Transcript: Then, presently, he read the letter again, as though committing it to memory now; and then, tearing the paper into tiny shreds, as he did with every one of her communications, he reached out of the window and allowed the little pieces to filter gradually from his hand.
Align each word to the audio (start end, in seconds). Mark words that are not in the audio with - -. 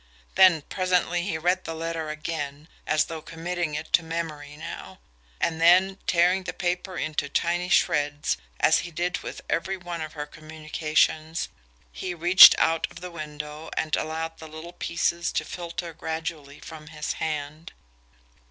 Then, 0.33 0.63
presently, 0.63 1.21
he 1.21 1.37
read 1.37 1.63
the 1.63 1.75
letter 1.75 2.09
again, 2.09 2.67
as 2.87 3.05
though 3.05 3.21
committing 3.21 3.75
it 3.75 3.93
to 3.93 4.01
memory 4.01 4.57
now; 4.57 4.97
and 5.39 5.61
then, 5.61 5.99
tearing 6.07 6.41
the 6.45 6.53
paper 6.53 6.97
into 6.97 7.29
tiny 7.29 7.69
shreds, 7.69 8.35
as 8.59 8.79
he 8.79 8.89
did 8.89 9.19
with 9.19 9.41
every 9.47 9.77
one 9.77 10.01
of 10.01 10.13
her 10.13 10.25
communications, 10.25 11.49
he 11.91 12.15
reached 12.15 12.55
out 12.57 12.87
of 12.89 13.01
the 13.01 13.11
window 13.11 13.69
and 13.77 13.95
allowed 13.95 14.39
the 14.39 14.47
little 14.47 14.73
pieces 14.73 15.31
to 15.33 15.45
filter 15.45 15.93
gradually 15.93 16.59
from 16.59 16.87
his 16.87 17.13
hand. 17.21 17.71